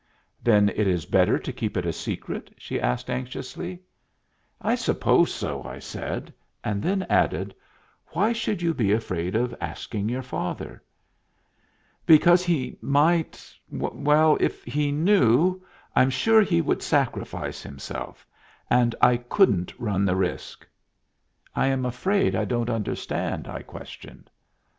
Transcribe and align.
"Then 0.41 0.69
it 0.69 0.87
is 0.87 1.05
better 1.05 1.37
to 1.37 1.53
keep 1.53 1.77
it 1.77 1.85
a 1.85 1.93
secret?" 1.93 2.55
she 2.57 2.81
asked, 2.81 3.07
anxiously. 3.07 3.83
"I 4.59 4.73
suppose 4.73 5.31
so," 5.31 5.61
I 5.63 5.77
said, 5.77 6.33
and 6.63 6.81
then 6.81 7.03
added, 7.07 7.53
"Why 8.07 8.33
should 8.33 8.63
you 8.63 8.73
be 8.73 8.91
afraid 8.93 9.35
of 9.35 9.53
asking 9.61 10.09
your 10.09 10.23
father?" 10.23 10.81
"Because 12.07 12.43
he 12.43 12.79
might 12.81 13.53
well, 13.69 14.37
if 14.39 14.63
he 14.63 14.91
knew, 14.91 15.61
I'm 15.95 16.09
sure 16.09 16.41
he 16.41 16.61
would 16.61 16.81
sacrifice 16.81 17.61
himself; 17.61 18.25
and 18.71 18.95
I 19.03 19.17
couldn't 19.17 19.77
run 19.79 20.03
the 20.03 20.15
risk." 20.15 20.67
"I 21.55 21.67
am 21.67 21.85
afraid 21.85 22.33
I 22.35 22.45
don't 22.45 22.71
understand?" 22.71 23.47
I 23.47 23.61
questioned. 23.61 24.31